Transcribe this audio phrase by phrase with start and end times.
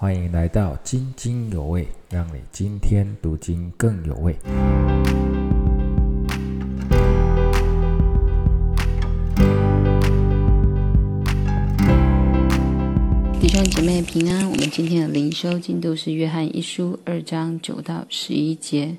[0.00, 4.32] 欢迎来到津津有味，让你今天读经更有味。
[13.40, 18.96] 弟兄姐妹平安，我们今天的灵修进度是约翰一书二章九到十一节。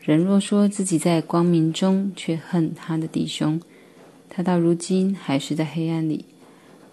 [0.00, 3.60] 人若说自己在光明中，却恨他的弟兄，
[4.30, 6.24] 他到如今还是在黑暗里。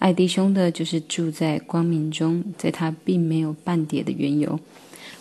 [0.01, 4.57] 爱弟兄的，就是住在光明中，在他并没有半点的缘由；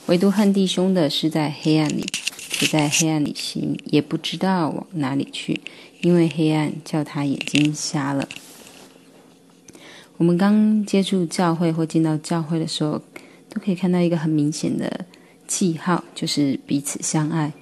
[0.07, 2.07] 唯独恨弟兄的，是在黑暗里，
[2.49, 5.61] 只在黑暗里行，也不知道往哪里去，
[6.01, 8.27] 因为黑暗叫他眼睛瞎了。
[10.17, 13.03] 我们刚接触教会或进到教会的时候，
[13.51, 15.05] 都可以看到一个很明显的
[15.47, 17.53] 记号，就是彼此相爱。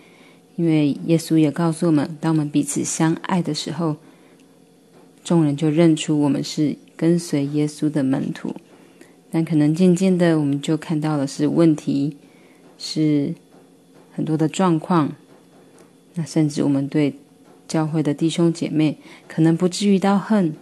[0.55, 3.97] 因为耶稣也告诉我们，当我们彼此相爱的时候，
[5.25, 6.77] 众人就认出我们是。
[6.99, 8.55] 跟随耶稣的门徒，
[9.31, 12.17] 但可能渐渐的，我们就看到了是问题，
[12.77, 13.33] 是
[14.13, 15.13] 很多的状况。
[16.15, 17.15] 那甚至我们对
[17.69, 20.53] 教会的弟兄姐妹，可能不至于到恨，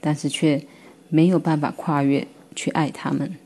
[0.00, 0.66] 但是却
[1.08, 3.36] 没有办法跨越去爱他们。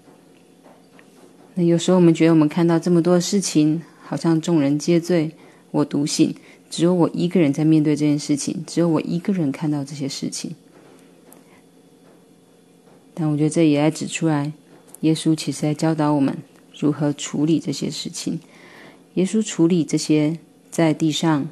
[1.54, 5.32] 那有时候我们觉得，我们看到这么多事情，好像众人皆醉
[5.72, 6.34] 我独醒，
[6.70, 10.54] 只有我一个人在面对这件事情，只有我一个人看到这些事情。
[13.20, 14.52] 但我觉得这也来指出来，
[15.00, 16.38] 耶稣其实在教导我们
[16.78, 18.38] 如何处理这些事情。
[19.14, 20.38] 耶稣处理这些
[20.70, 21.48] 在地上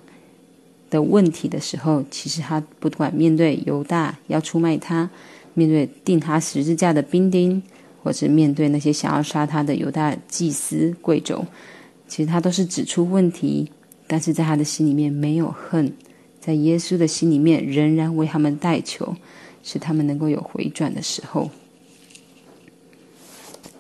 [0.89, 5.11] 的问题的时候，其实他不管面对犹大要出卖他，
[5.55, 7.61] 面对钉他十字架的兵丁，
[8.05, 11.45] 或是面对那些想要杀他的犹大祭司贵胄，
[12.06, 13.69] 其实他都是指出问题，
[14.06, 15.92] 但是在他的心里面没有恨，
[16.41, 19.17] 在耶稣的心里面仍然为他们代求。
[19.67, 21.50] 使他们能够有回转的时候，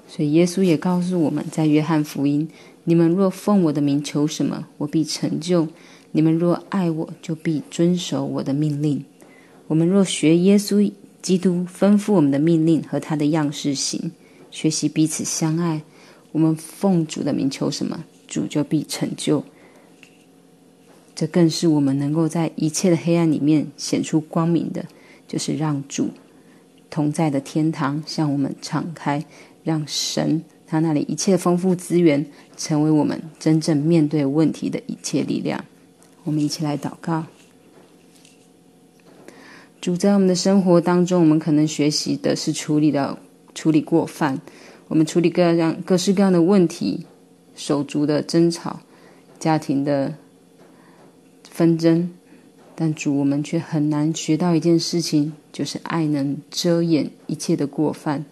[0.08, 2.48] 所以耶稣也告诉我们在约翰福音
[2.82, 5.68] ：“你们若奉我的名求什么，我必成就；
[6.10, 9.04] 你们若爱我，就必遵守我的命令。
[9.68, 10.90] 我们若学耶稣
[11.22, 14.10] 基督吩咐我们的命令和他的样式行，
[14.50, 15.82] 学习彼此相爱，
[16.32, 19.44] 我们奉主的名求什么，主就必成就。
[21.14, 24.84] 这更是我们能够在一切的黑暗里面显出光明的。”
[25.26, 26.10] 就是让主
[26.88, 29.24] 同在的天堂向我们敞开，
[29.64, 32.24] 让神他那里一切丰富资源
[32.56, 35.64] 成为我们真正面对问题的一切力量。
[36.24, 37.24] 我们一起来祷告。
[39.80, 43.16] 主在我们的生活当中，我们可能学习的是处理的
[43.54, 44.40] 处理过犯，
[44.88, 47.06] 我们处理各样各式各样的问题，
[47.54, 48.80] 手足的争吵，
[49.38, 50.14] 家庭的
[51.48, 52.15] 纷争。
[52.78, 58.26] 但主，我们却很难学到一件事情，就是爱能遮掩一切的过犯，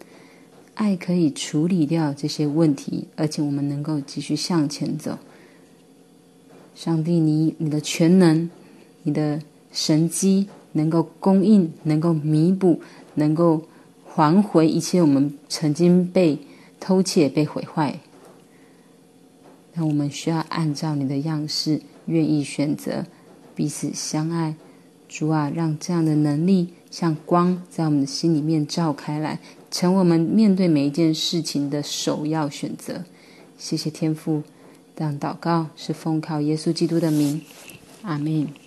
[0.75, 5.19] 爱可以处理掉这些问题，而且我们能够继续向前走。
[6.75, 8.51] 上帝，你你的全能，
[9.05, 9.41] 你的
[9.73, 12.83] 神机能够供应，能够弥补，
[13.15, 13.63] 能够
[14.05, 16.39] 还回一切我们曾经被
[16.79, 17.99] 偷窃、被毁坏。
[19.73, 23.07] 那我们需要按照你的样式，愿意选择。
[23.55, 24.55] 彼此相爱，
[25.09, 29.39] 主啊，让这样的能力像光，在我们的心里面照开来，
[29.71, 33.05] 成为我们面对每一件事情的首要选择。
[33.57, 34.43] 谢谢天父，
[34.97, 37.41] 让祷告是奉靠耶稣基督的名，
[38.03, 38.64] 阿门。